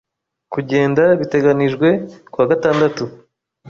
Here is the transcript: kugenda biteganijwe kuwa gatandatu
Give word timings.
kugenda 0.53 1.03
biteganijwe 1.19 1.87
kuwa 2.31 2.45
gatandatu 2.51 3.03